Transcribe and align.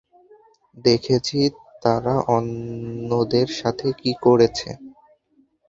দেখেছি 0.85 1.39
তারা 1.83 2.13
অন্যদের 2.35 3.47
সাথে 3.59 3.87
কী 4.01 4.11
করেছে। 4.25 4.69